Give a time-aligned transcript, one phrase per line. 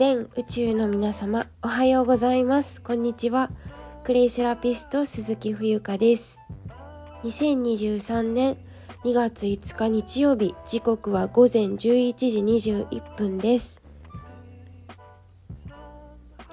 [0.00, 2.80] 全宇宙の皆様おはようございます。
[2.80, 3.50] こんにちは。
[4.02, 6.40] クレイセラピスト鈴木冬香です。
[7.22, 8.56] 2023年
[9.04, 13.82] 2月5日日曜日時刻は午前11時21分です。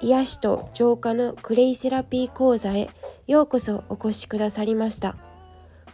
[0.02, 2.90] 癒しと浄化のクレイセラピー講座へ
[3.26, 5.16] ようこそお越しくださりました。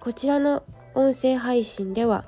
[0.00, 0.64] こちらの
[0.96, 2.24] 音声配信では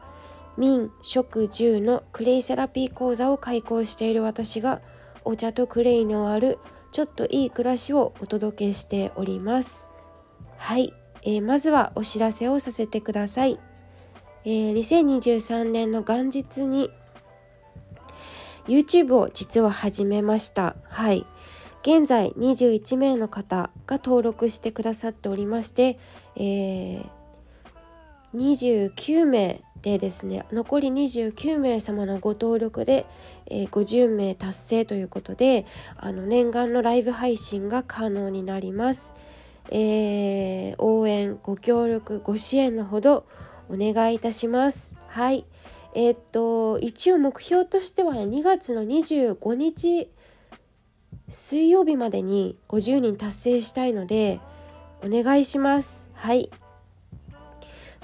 [0.57, 4.81] 民食住のクレイセラピー講座を開講している私が
[5.27, 6.59] お茶とクレイのある
[6.93, 9.89] ちょっといい暮らしをお届けしております。
[10.57, 13.59] はい、えー、まずはお知らせをさせてください、
[14.45, 16.91] えー、2023年の元日に
[18.69, 20.77] YouTube を実は始めました。
[20.85, 21.27] はい。
[21.83, 25.99] 現在21名の方が登録してくださっておりまして、
[26.37, 27.05] えー、
[28.33, 33.07] 29名でですね残り29名様のご登録で、
[33.47, 39.15] えー、50名達成ということであの念願のライブ配信が可能になります、
[39.71, 43.27] えー、応援ご協力ご支援のほど
[43.69, 44.95] お願いいたします。
[45.09, 45.45] はい。
[45.95, 50.11] えー、っと一応目標としては、ね、2月の25日
[51.29, 54.41] 水曜日までに50人達成したいので
[55.03, 56.05] お願いします。
[56.13, 56.51] はい。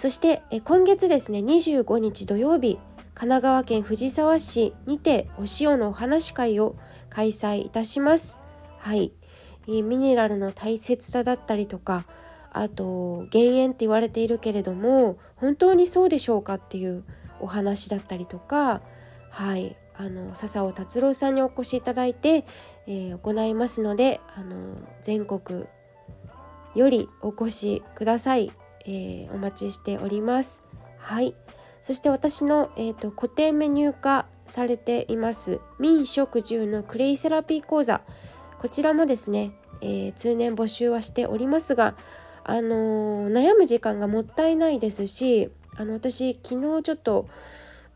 [0.03, 2.81] そして今月ですね25日土曜日
[3.15, 6.75] 神奈川県藤沢市にてお塩のお話会を
[7.09, 8.41] 開催いたします。
[8.81, 9.13] はい。
[9.69, 12.05] ミネラルの大切さだったりとか
[12.51, 17.05] あと減塩って言われているけれども本当にそうでしょうかっていう
[17.39, 18.83] お話だったりとか
[19.31, 19.77] はい。
[19.95, 22.45] あの笹尾達郎さんにお越しいただいて、
[22.89, 25.67] えー、行いますのであの全国
[26.75, 28.51] よりお越しください。
[28.87, 30.63] えー、お待ちしております。
[30.99, 31.35] はい。
[31.81, 35.61] そして私の、えーと、固定メニュー化されています。
[35.79, 38.03] 民食住のクレイセラピー講座。
[38.59, 41.97] こちらもですね、えー、通年募集はしておりますが
[42.45, 47.29] あのー、悩む時間がもったいないですしあの私昨日ちょっと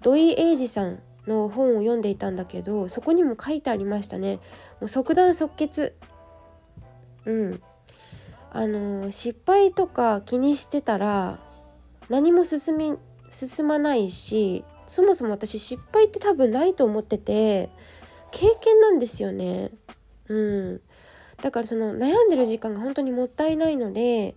[0.03, 4.37] 土井英二さんの本を読んでいたんだけどそこにも書いてありましたね。
[4.81, 5.97] もう即断即決。
[7.25, 7.63] うん。
[8.51, 11.39] あの失敗とか気にしてたら
[12.09, 12.95] 何も進み
[13.31, 17.71] 進まないしそもそも私失敗って多分ないと思ってて
[18.31, 19.71] 経験なんですよね。
[20.29, 20.81] うん、
[21.43, 24.35] だからその悩んでる時間が本当にもったいないので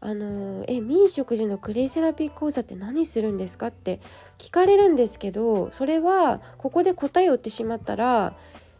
[0.00, 4.00] あのえ民食事のクレイセラピー講座って何するんですかって
[4.38, 8.34] 聞かれるんですけどそれはここで答えを言ってしまったら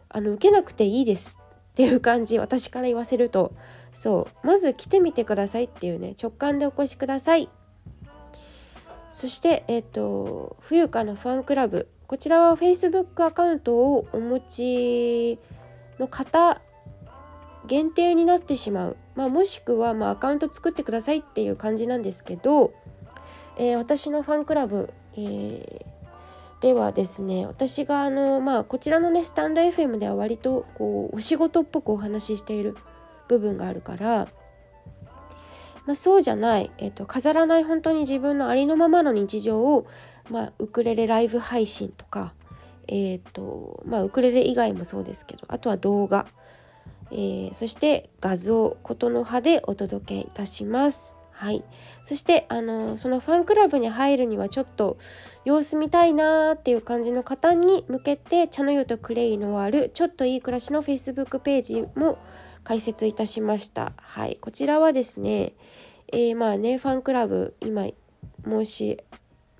[0.09, 1.39] あの受けなくていいです
[1.73, 3.53] っていう感じ私から言わせると。
[3.93, 4.47] そう。
[4.47, 6.15] まず来てみてくださいっていうね。
[6.21, 7.49] 直感でお越しください。
[9.09, 11.87] そしてえっ、ー、と冬香のファンクラブ。
[12.05, 15.39] こちらは Facebook アカウントをお持ち
[15.99, 16.61] の方
[17.65, 22.73] 限定になってしまう、まあ、もしくはまアカウント作ってくださいっていう感じなんですけど、
[23.57, 25.85] えー、私のファンクラブ、えー、
[26.63, 32.77] ではですね私があのまあこちらのねスタンド FM では割とこうお仕事っぽくお話ししている
[33.27, 34.29] 部分があるから、
[35.85, 39.85] まあ、そうじゃない、えーと、飾らない本当に自分のありのままの日常を、
[40.29, 42.33] まあ、ウクレレライブ配信とか、
[42.87, 46.27] えーとまあ、ウクレレ以外もそうですけどあとは動画、
[47.11, 51.17] えー、そして画像ことの葉でお届けいたします。
[51.43, 51.61] はい、
[52.03, 54.97] そしてあのそのファンクラブに入るにはちょっと
[55.43, 62.17] 様子見たいなーっていう感じの方に向けて茶の湯とクレイのあるちょっといい暮らしの Facebook ページも
[62.63, 63.91] 解説いたしました。
[63.97, 65.51] はい、こちらはですね、
[66.13, 67.87] えー、まあねファンクラブ今
[68.47, 69.03] 申し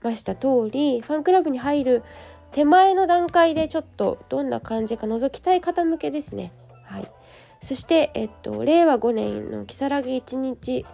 [0.01, 2.03] ました通りファンクラブに入る
[2.53, 6.53] 手前の段階でちょっとどんな感じか覗きたい方向けですね。
[6.85, 7.11] はい、
[7.61, 10.85] そして、えっと、令和5年の如月1日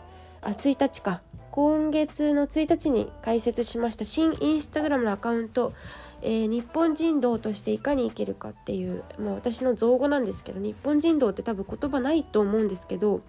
[0.41, 1.21] あ1日か。
[1.51, 5.73] 今月の1日に開設しました新インスタグラムのアカウント。
[6.21, 13.21] えー、日本人道としていかに生きるかっていう、まあ、私の造語なんですけど日本人道って多分言葉ないと思うんですけど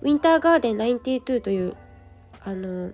[0.00, 1.76] ウィンターガーデン92という
[2.42, 2.92] あの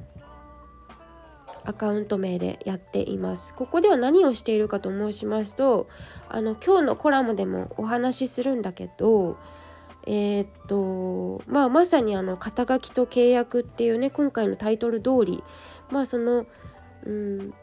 [1.64, 3.55] アカウント名でやっています。
[3.55, 5.88] ここでは何をしているかと申しますと
[6.28, 9.37] あの今日のコラムでもお話しするんだけど
[10.06, 15.44] えー、っとまあまさにあの肩書きと契約っていうね今回のタイトル通り
[15.91, 16.47] まあその
[17.05, 17.55] うん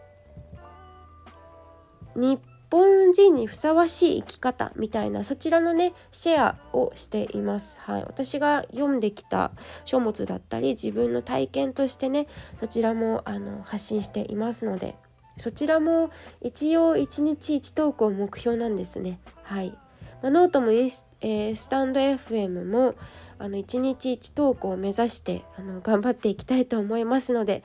[2.16, 2.39] 日
[2.69, 7.80] 本人にふさわしい生き方みたいなそちらのねシェアをしています。
[7.80, 9.51] はい、私が読んできた
[9.86, 12.28] 書物だったり自分の体験としてね
[12.60, 14.95] そちらもあの発信していますので
[15.38, 16.10] そちらも
[16.42, 19.19] 一応1日1投稿目標なんですね。
[19.44, 19.78] はい、
[20.21, 22.95] まあ、ノートもス,、えー、スタンド FM も
[23.39, 27.63] あの1日1投稿を目指してあの頑張っていきたいと思いますので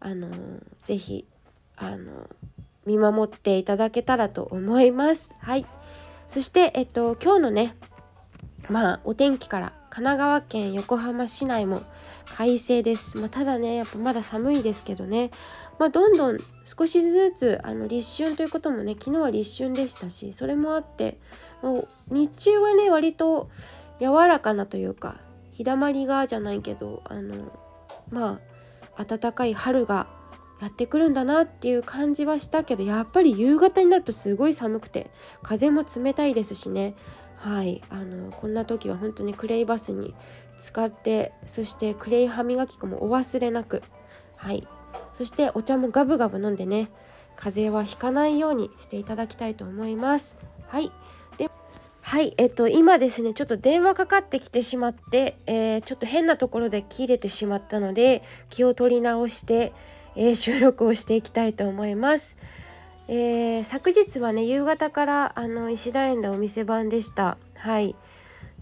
[0.00, 0.28] あの
[0.82, 1.26] ぜひ
[1.76, 2.28] あの
[2.86, 5.34] 見守っていただけたらと思います。
[5.40, 5.66] はい。
[6.28, 7.76] そして、えっと、今日のね、
[8.68, 11.82] まあ、お天気から神奈川県横浜市内も
[12.36, 13.18] 快晴です。
[13.18, 15.30] まあ、ただね、やっぱまだ寒いですけどね、
[15.78, 21.18] まあ、どんどん少しずつあの立春ということもね、昨日は立春でしたし、それもあって、
[21.62, 23.48] もう日中はね、割と
[24.00, 25.16] 柔らかなというか、
[25.50, 27.52] 日だまりがじゃないけど、あの、
[28.10, 28.40] ま
[28.96, 30.08] あ、暖かい春が
[30.60, 35.10] やってくるんだなっていう感じはしたけどやっぱり夕方になるとすごい寒くて
[35.42, 36.94] 風も冷たいですしね
[37.36, 37.82] はい。
[37.90, 40.14] あのこんな時は本当にクレイバスに
[40.58, 43.82] 使ってそしてクレイ歯磨き粉もお忘れなく。
[44.36, 44.66] はい。
[45.14, 46.90] そしてお茶もガブガブ飲んでね
[47.36, 50.38] 風邪はひかないようにしていただきたいと思います。
[50.68, 50.90] はい。
[51.38, 51.50] で
[52.02, 52.34] はい。
[52.36, 59.72] えっと今ですねちょっと電話かかってきてしまって、えー、ちょっと変なところで切れてしまったので気を取り直して
[60.16, 62.36] えー、収録をしていきたいと思います。
[63.08, 67.38] えー、昨日はね夕方からあの石田園でお店番でした。
[67.54, 67.94] はい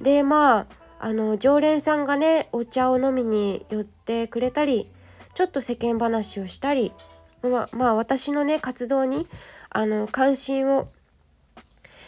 [0.01, 0.67] でまあ
[0.99, 4.91] あの常連さんがねお茶を飲みに寄ってくれたり
[5.35, 6.93] ちょっと世間話をしたり
[7.43, 9.29] ままあ私のね活動に
[9.71, 10.89] あの関心を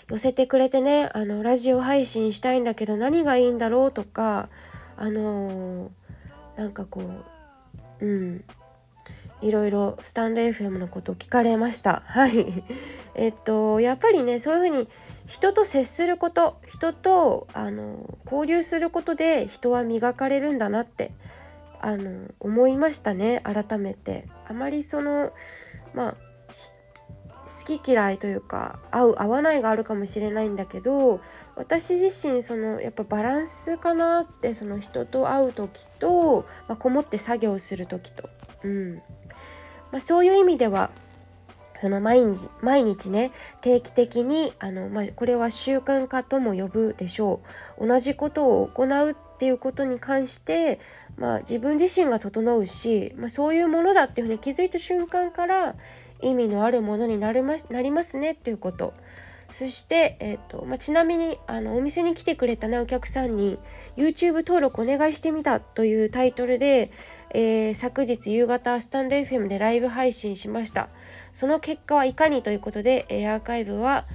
[0.09, 4.49] 寄せてくれてねあのラジオ配信したいんだけど何がいいんだろうとか
[4.97, 7.03] あのー、なんかこ
[8.01, 8.45] ううん
[9.43, 12.03] いろいろスタンド FM のことを聞かれました。
[12.07, 12.65] はい。
[13.15, 14.89] えっとやっぱりねそういうふうに
[15.27, 21.13] 人と接すること人とあの交流することで人は磨かれるんだなって
[21.81, 24.29] あの思いましたね改めて。
[24.49, 25.33] あまりその
[25.95, 26.15] まあ
[27.47, 31.21] 好き嫌いというか合う合わないがあるかもしれないんだけど
[31.55, 38.29] 私自身そのやっぱバランスかなってその人と会う時と、まあ、こもって作業する時と、
[38.65, 39.03] うん、
[39.93, 40.91] まあ、そういう意味では
[41.81, 47.41] その毎日毎日ね定期的にあの、まあ、これは習慣化とも呼ぶでしょ
[47.79, 47.87] う。
[47.87, 50.81] 同じことを行うっていうことに関して、
[51.19, 55.75] まあ、自分自身が整うし、まあ、そういうものだっていうふうに気づいた瞬間から
[56.23, 58.95] 意味のあるものになりますなりますねっていうこと。
[59.53, 63.59] そして、えーとまあ、ちなみにあのお店に来てくれたねお客さんに
[63.97, 66.91] YouTube 登録お願いしてみたというタイトルで
[67.39, 70.89] えー、昨日夕方スタンド FM でライブ配信しました
[71.35, 74.07] その結果はいかにということで、えー、アーカイブは、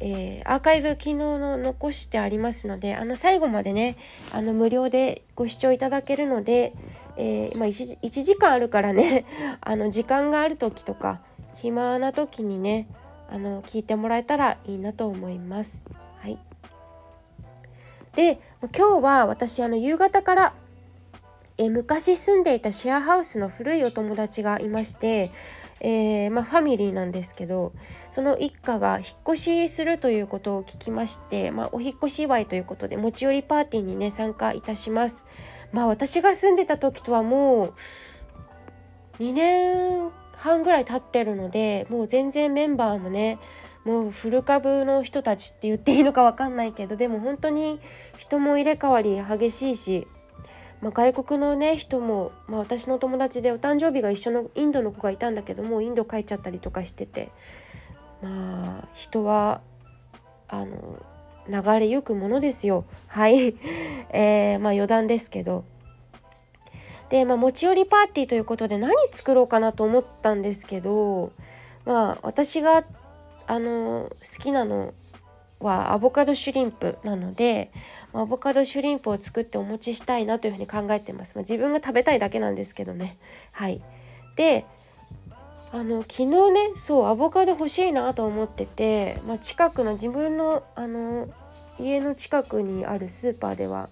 [0.00, 3.98] えー、アーカイブ昨日の残してありますのであの最後までね
[4.32, 6.72] あの無料でご視聴いただけるので、
[7.18, 9.26] えまあ1、1, 時間あるからね
[9.60, 11.20] あの時間がある時とか
[11.56, 12.88] 暇な時にね
[13.30, 15.84] あの聞いてもらえたらいいなと思います。
[16.18, 16.38] はい、
[18.16, 18.40] で
[18.74, 20.54] 今日は私あの夕方から
[21.56, 25.30] え昔住んでいたシェアハウスの古いお友達がいまして、
[25.80, 27.72] えー、まあ、ファミリーなんですけど
[28.10, 35.24] その一家が引っ越しするということを聞きまして、まあ、お引越し祝いということで持ち寄りパーティーにね参加いたします。
[35.72, 37.74] まあ私が住んでた時とはもう
[39.18, 43.38] 2年半ぐらい経ってるのでもう全然メンバーもね
[43.84, 47.80] もうフル株の人たちって言っていいのか分かんないけどでも本当に
[48.18, 50.06] 人も入れ替わり激しいし
[50.84, 57.32] まあ、外国のね人も、まあ、私の友達でお誕生日が一緒のインドの子がいたんだけどもインド帰っちゃったりとかしてて
[58.22, 59.62] まあ人は
[60.46, 61.02] あの
[61.48, 62.84] 流れゆくものですよ。
[63.06, 63.54] はい、
[64.12, 65.64] えー、まあ余談ですけど。
[67.08, 71.32] で、まあ、持ち寄りパーティーということで何作ろうかなと思ったんですけど
[71.84, 72.82] まあ私が
[73.46, 74.94] あの好きなの
[75.64, 77.72] はアボカドシュリンプなので
[78.12, 83.16] アボカドシュリンプを作ってお持ちしたいなというふうに考えてます、まあ、自分が食べたいだけなんですけどね。
[83.52, 83.80] はい。
[84.36, 84.66] で
[85.72, 91.28] あの昨日ねそうアボカド欲しいなと思ってて、まあ、近くの自分のあの
[91.80, 93.88] 家の近くにあるスーパーでは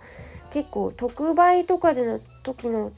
[0.52, 2.93] 結構特売とかでの時の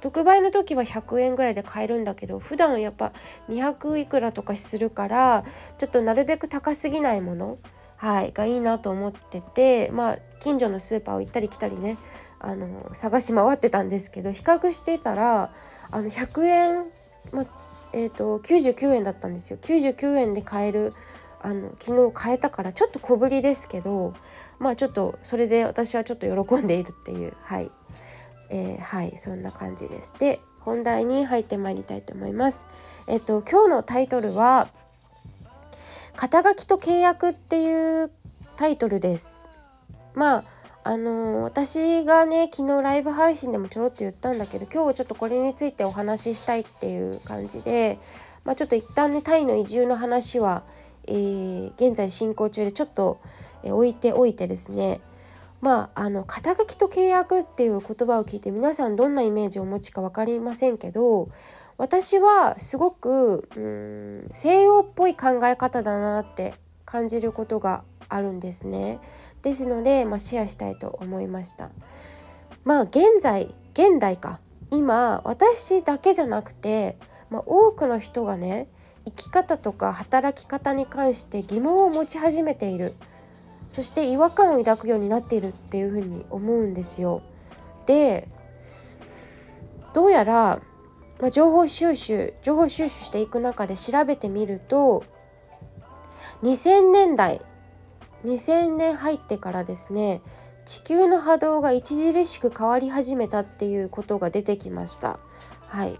[0.00, 3.12] 特売の時は100円ぐらいで買えるんだけど普段やっぱ
[3.48, 5.44] 200いくらとかするから
[5.78, 7.58] ちょっとなるべく高すぎないもの
[7.98, 11.98] はい、がいいなと思ってて、まあ、近所のスーパーを行ったり来たりね
[12.38, 15.52] あの探し回ってたんですけど比較してたら
[15.90, 16.84] あの100円、
[17.32, 17.44] ま
[17.92, 19.58] えーと、99円だったんですよ。
[19.60, 20.94] 99円で買える
[21.40, 24.14] あの昨日買えたからちょっと小ぶりですけど
[24.58, 27.70] まあちょっとそれで私はちょっと喜んでいるっていうはい、
[28.50, 30.14] えー、はいそんな感じです。
[30.18, 32.66] で本題に入ってまいりたいと思います。
[33.06, 34.68] えっと今日のタイトルは
[36.16, 38.10] 肩書きと契約っていう
[38.56, 39.46] タイトルです。
[40.14, 40.44] まあ
[40.84, 47.98] あの私がね昨日ライブ配信でもちょろっと言ったんだけど今日はちょっとこれについてお話ししたいっていう感じで、
[48.44, 50.62] まあ、ちょっと一旦ねタイの移住の話は、
[51.06, 53.20] えー、現在進行中でちょっと、
[53.62, 55.00] え、置いておいてですね
[55.60, 61.28] まああの肩書きと契約っていう言葉を聞いて皆さんどんなイメージをお持ちか分かりませんけど
[61.76, 69.00] 私はすごくうん西洋っぽい考え方だなって感じることがあるんですね。
[69.42, 71.70] ですので、まあ、シェアしたいと思いました。
[72.64, 76.98] まあ現在現代か今私だけじゃなくて、
[77.30, 78.68] まあ、多くの人がね
[79.04, 82.94] 生き方とか働き方に関して疑問を持ち始めている
[83.70, 87.22] そして違和感を抱くようになっているっていうふうに思うんですよ。
[87.86, 88.28] で
[89.94, 90.60] どうやら、
[91.20, 95.04] まあ、情報収集情報収集していく中で調べてみると
[96.42, 97.40] 2000年代
[98.24, 100.22] 2000年入ってからですね
[100.66, 105.18] 地球の波動が著しく変わり始めたっていうことが出てきました。
[105.66, 105.98] はい、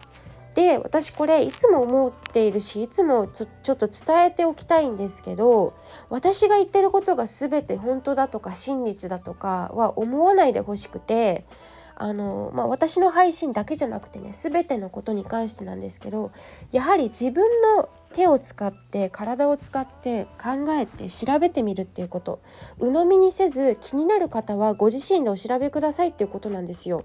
[0.59, 5.79] で私これいつも思っているしいつもちょちょっと伝えておきたいんですけど
[6.11, 11.47] 私が言ってることが全て本当だとか真実だとかは思わないでほしくて
[11.95, 16.33] あの、まあ、私の配信だけじゃなくてね全てのことに関してなんですけど
[16.73, 17.45] やはり自分
[17.77, 22.41] の手を使って体を使って考えて調べてみるっていうこと
[22.81, 27.05] 鵜呑みにせず気になる方はご自身でお調べくださいっていうことなんですよ。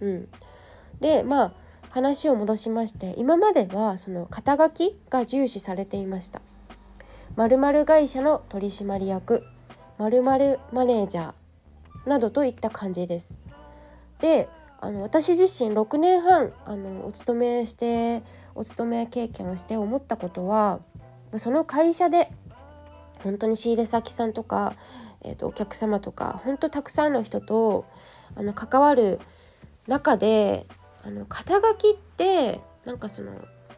[0.00, 0.28] うん、
[1.00, 6.40] でまあ話を戻しまして今まではその肩書きが重視されていました。
[7.36, 9.44] 〇〇会社の取締役
[9.98, 13.38] 〇〇マネージャーなどといった感じです。
[14.20, 14.48] で
[14.80, 18.22] あの私自身6年半あのお勤めして
[18.54, 20.80] お勤め経験をして思ったことは
[21.36, 22.32] その会社で
[23.22, 24.74] 本当に仕入れ先さんとか、
[25.22, 27.84] えー、とお客様とか本当たくさんの人と
[28.34, 29.20] あの関わる
[29.86, 30.66] 中で
[31.02, 33.32] あの肩書きってなんかその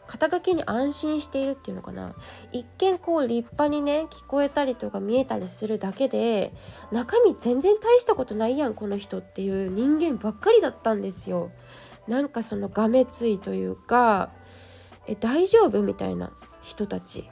[0.06, 2.14] 肩書きに安心しているっていうのかな
[2.52, 6.52] 一見こう立派にね聞こえたりとか見えたりするだけで
[6.90, 11.50] 中身全然大したことないやんこの人っていう人間ばっかりだったんですよ。
[12.08, 14.32] なんかそのがめついというか
[15.06, 17.22] え大丈夫みたいな人たち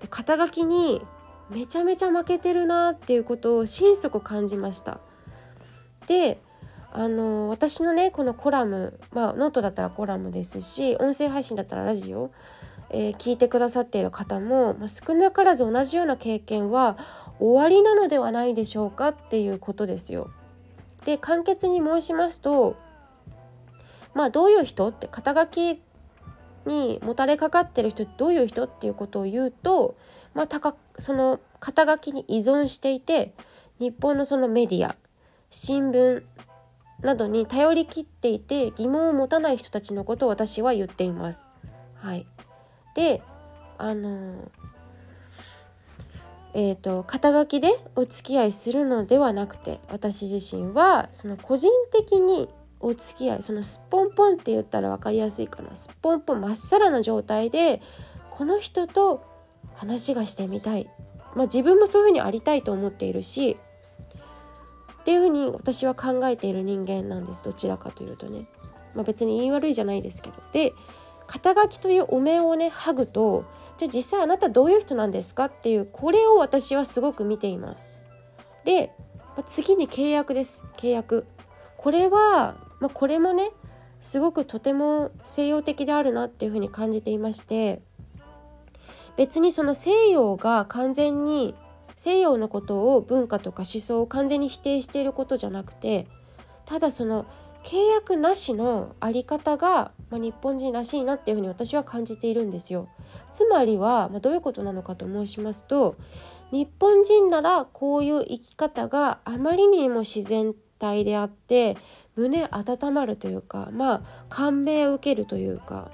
[0.00, 1.02] で肩書きに
[1.50, 5.00] めちゃめちゃ負けてるなっていうことを心底感じました。
[6.06, 6.42] で
[6.94, 12.30] あの私のねこのコラムまあノートだったらコラムですし音声配信だったらラジオ、
[12.90, 16.98] えー、聞いてくださっている方も、まあ、少なからず同じような経験は
[17.40, 20.30] おありなのではないでしょうかっていうことですよ。
[21.06, 22.76] で簡潔に申しますと
[24.14, 24.88] まあどういう人？
[24.88, 25.82] って肩書き
[26.66, 28.64] にもたれかかってる人ってどういう人？
[28.64, 29.96] っていうことを言うと、
[30.34, 33.32] まあ、たかその肩書きに依存していて
[33.78, 34.94] 日本のそのメディア
[35.50, 36.22] 新聞
[37.02, 41.50] などに頼り切っていて疑問を持たない人たちのことを私は言っています。
[41.94, 42.26] はい、
[42.94, 43.22] で
[43.78, 44.50] あの
[46.54, 55.74] えーと、肩書きでお付き合いするのではなくて私自身はその個人的にお付き合いそのすっぽんぽんって言ったら分かりやすいかな。
[55.74, 57.80] すっぽんぽんまっさらな状態で
[58.30, 59.24] この人と
[59.74, 60.90] 話がしてみたい、
[61.34, 63.56] まあ、自分もそういうふうにありたいと思っているし
[65.02, 68.46] っていうふうに私は考えている人間なんですどちらかというとね、
[68.94, 70.36] まあ、別に言い悪いじゃないですけど。
[70.52, 70.72] で
[71.26, 73.44] 肩書きというお面をね剥ぐと
[73.78, 77.90] じゃあ実際あなたどういう人なんですかっていうこれを私はすごく見ています。
[78.64, 78.92] で、
[79.36, 80.64] まあ、次に契約です。
[80.76, 81.26] 契約。
[81.76, 83.50] これは、まあ、これもね
[84.00, 87.80] すごくとても西洋的であるなっていうふうに感じていまして
[89.16, 91.54] 別にその西洋が完全に
[91.96, 96.06] 西洋のことを文化とか思想を完全に否定していることじゃなくて
[96.64, 97.26] ただその
[97.62, 102.88] 契約なしのあり方が、まあ、日本人らしいなっていうふに私は感じているんですよ。
[103.30, 105.96] つまりは、まあ、どういうことなのかと申しますと
[106.50, 111.76] 日本人ならこういう生き方があまりにも自然体であって
[112.16, 115.90] 胸温まるというかまあ感銘を受けるというか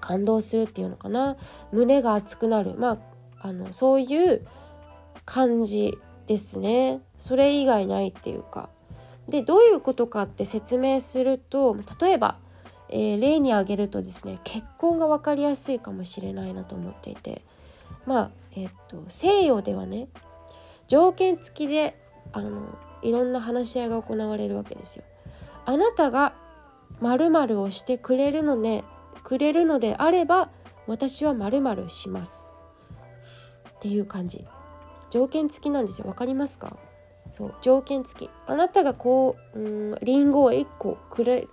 [0.00, 1.36] 感動するっていうのかな
[1.72, 2.98] 胸が熱くなるま
[3.40, 4.46] ああのそういう
[5.24, 7.00] 感じですね。
[7.18, 8.68] それ以外ないっていうか。
[9.28, 12.38] でどういうことかって説明すると例えば、
[12.88, 17.42] えー、例に挙げるとですね結婚が分かりやすいかもしれないなと思っていて。
[18.06, 20.08] まあえっと西洋ではね
[20.88, 21.98] 条件付きで
[22.32, 25.04] あのいろんな話し合いが行われるわけですよ。
[25.64, 26.34] あなたが
[27.00, 28.84] 〇〇をしてくれるのね
[29.22, 30.50] くれるのであれば
[30.86, 32.48] 私は〇〇します。
[33.70, 34.44] っていう感じ。
[35.12, 36.06] 条件付きなんですよ。
[36.08, 36.78] わかりますか？
[37.28, 38.30] そう条件付き。
[38.46, 41.48] あなたがこううんリンゴを1個くれ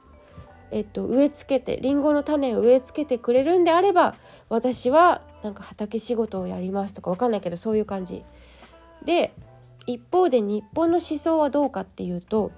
[0.71, 4.15] えっと、植え付けてりんごの種を植え付けてくれるんであれば
[4.49, 8.23] 私はなんか畑仕事をやりますとかわかんないけどそういう感じ。
[9.03, 9.33] で
[9.87, 12.51] 一方で日本の思想はどうかっていうと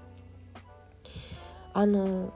[1.72, 2.32] あの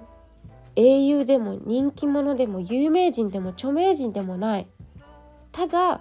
[0.75, 4.66] 英雄でも人気者でも有名人でも著名人でもない。
[5.52, 6.00] ただ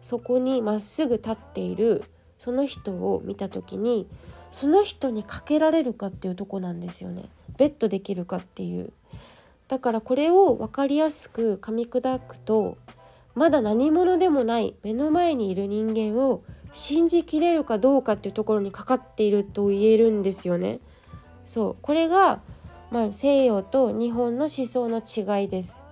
[0.00, 2.04] そこにまっすぐ立っている
[2.38, 4.08] その人を見た時に
[4.50, 7.24] その人にかけられるかっていうとこなんですよね
[7.56, 8.92] ベットできるかっていう
[9.66, 12.78] だからこれを分かりやすく噛み砕くと
[13.34, 20.80] まだ何者でもない目の前にいる人間を信じきれるかどうかっていうところにかかっていると言えるんですよね。
[21.44, 22.40] そうこれが、
[22.90, 25.86] まあ、西洋と日本の思想の違いです。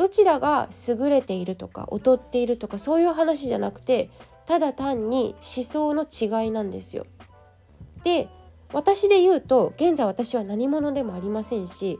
[0.00, 4.08] どちらが優れているとか劣っているとかそういう話じゃなくて
[4.46, 7.04] ただ単に思想の違いなんですよ。
[8.02, 8.30] で
[8.72, 11.98] 私で言うと現在私は何者でもありませんし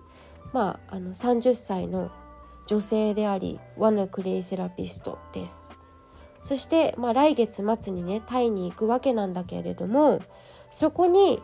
[0.54, 2.10] まああの30歳の
[2.66, 5.70] 女性でありワヌクレイセラピストです。
[6.40, 10.22] そして、まあ、来月末にねタイに行くわけなんだけれども
[10.70, 11.42] そこに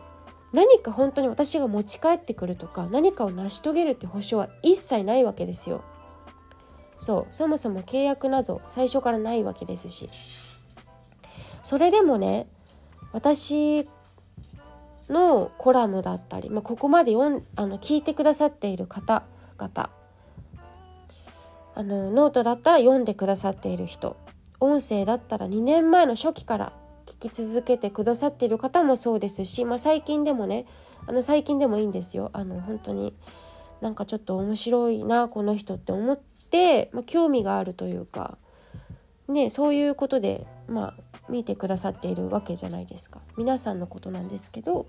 [0.53, 5.83] 何か本当に私が持ち帰ってくるとか何かを成し遂げるって保証は一切ないわけですよ。
[6.97, 10.09] そうそもそも契約など最初からないわけですし。
[11.67, 12.47] それでもね
[13.11, 13.89] 私
[15.09, 19.89] のコラムだったり、まあ、ここまで読んあの聞いてくださっている方々
[21.75, 24.15] あのノートだったら読んでくださっている人
[24.61, 26.73] 音声だったら2年前の初期から
[27.05, 30.65] 聞き続けてくださっている方もそうですし、まあ、最近でもね
[31.05, 32.29] あの最近でもいいんですよ。
[32.31, 33.13] あの本当に
[33.81, 38.37] なんかちょっと面白いなこの人って思って、まあ、興味があるというか
[39.27, 43.19] ねそういうことでまあ見てくださっているわけじゃないですか。
[43.37, 44.85] 皆さんのことなんですけど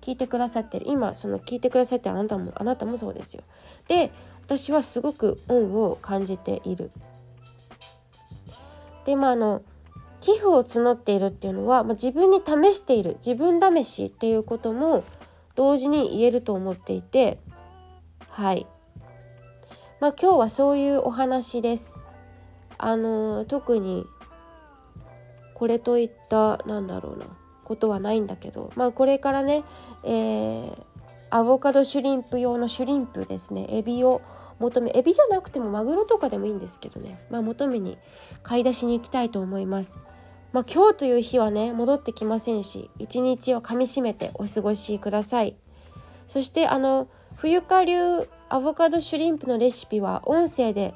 [0.00, 0.86] 聞いてくださってる。
[0.88, 3.42] 今その聞いてくださってるあなたもあなたもそうですよ。
[3.88, 4.10] で
[4.46, 6.90] 私はすごく恩を感じている。
[9.04, 9.62] でまああの
[10.20, 13.16] 寄付を募っているっていうのは、まあ、自分に試している。
[13.16, 15.04] 自分試しっていうことも
[15.54, 17.38] 同時に言えると思っていて
[18.30, 18.66] はい。
[20.04, 21.98] まあ今日はそういうお話です。
[22.76, 24.04] あの特に
[25.54, 27.24] これといったなんだろうな
[27.64, 29.64] ことはないんだけどまあこれからね、
[30.02, 30.76] えー、
[31.30, 33.66] アボカドシュリンプ用のシュリンプですね。
[33.70, 34.20] エビを
[34.58, 37.18] 求めエビじゃなくてもマグロとかでもいいんですけどね。
[37.30, 37.96] まあ求めに
[38.42, 40.00] 買い出しに行きたいと思います。
[40.52, 45.56] まあ今日という日はね戻ってきませんし一日をかみしめてお過ごしください。
[46.28, 50.94] そしてあの冬香流アボカドシュリンプのレシピは音声で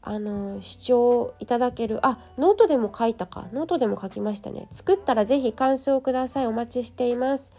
[0.00, 1.98] あの視聴いただける。
[2.06, 3.48] あノートでも書いたか。
[3.52, 4.68] ノートでも書きましたね。
[4.70, 6.46] 作ったら是非感想をください。
[6.46, 7.52] お待ちしています。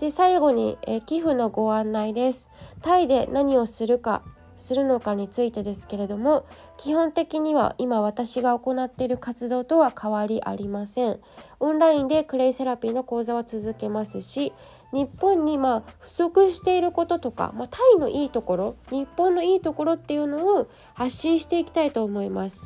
[0.00, 2.50] で最後にえ寄付のご案内です。
[2.82, 4.20] タイで何をするか
[4.56, 6.44] するのかについてですけれども
[6.76, 11.20] 基本的には今私が行っている活動とは変わりありません。
[11.58, 14.52] オンラインでクレイセラピーの講座は続けますし
[14.94, 22.64] 日本にまあ不足していることとか、まあ、タイのいいところ日本のいいところっていうのを発信していきたいと思います。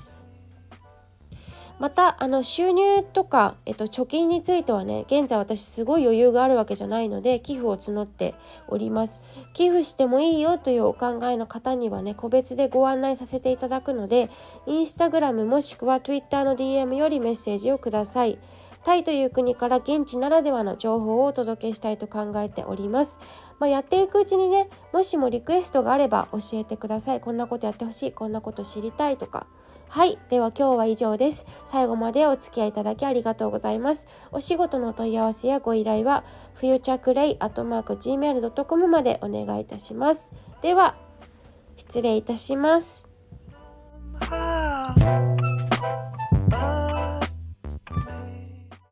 [1.79, 8.35] またあの収入とか、えっと、貯金についてはね現在私すごい余裕があるわけじゃないので寄付を募って
[8.67, 9.21] おります。
[9.55, 14.29] 寄付してもいいよというお考えの方にはね個別でご案内させていただくので
[14.67, 18.39] インスタグラムもしくは Twitter の DM よりメッセージをください。
[18.85, 23.19] タイという国から現地ならではの情報をお届けしたいと考えております。
[23.59, 27.21] まあ、やっていくうちにねもしもリクエストがあれば教えてください。
[27.21, 28.13] こんなことやってほしい。
[28.13, 29.47] こんなこと知りたいとか。
[29.89, 30.19] はい。
[30.29, 31.47] では今日は以上です。
[31.65, 34.07] 最後までお付き合いいただきありがとうございます。
[34.33, 40.33] お仕事の問い合わせやご依頼はフューチャークレイアットマーク gmail.com までお願いいたします。
[40.61, 40.97] では
[41.77, 43.09] 失礼いたします。